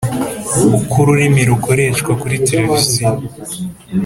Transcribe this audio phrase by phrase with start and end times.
[0.77, 3.09] Uko ururimi rukoreshwa kuri televiziyo